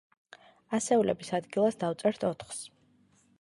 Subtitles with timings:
[0.77, 2.65] ასეულების ადგილას დავწერთ ოთხს.